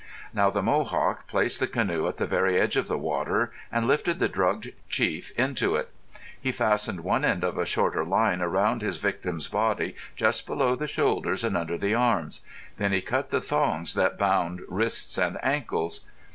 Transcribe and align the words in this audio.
Now 0.33 0.49
the 0.49 0.63
Mohawk 0.63 1.27
placed 1.27 1.59
the 1.59 1.67
canoe 1.67 2.07
at 2.07 2.17
the 2.17 2.25
very 2.25 2.59
edge 2.59 2.75
of 2.75 2.87
the 2.87 2.97
water 2.97 3.51
and 3.71 3.85
lifted 3.87 4.17
the 4.17 4.27
drugged 4.27 4.71
chief 4.89 5.29
into 5.37 5.75
it. 5.75 5.91
He 6.41 6.51
fastened 6.51 7.01
one 7.01 7.23
end 7.23 7.43
of 7.43 7.55
a 7.55 7.67
shorter 7.67 8.03
line 8.03 8.41
around 8.41 8.81
his 8.81 8.97
victim's 8.97 9.47
body 9.47 9.95
just 10.15 10.47
below 10.47 10.75
the 10.75 10.87
shoulders 10.87 11.43
and 11.43 11.55
under 11.55 11.77
the 11.77 11.93
arms. 11.93 12.41
Then 12.77 12.93
he 12.93 13.01
cut 13.01 13.29
the 13.29 13.41
thongs 13.41 13.93
that 13.93 14.17
bound 14.17 14.61
wrists 14.67 15.19
and 15.19 15.37
ankles. 15.43 15.99